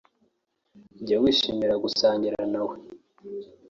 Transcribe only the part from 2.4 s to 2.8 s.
na we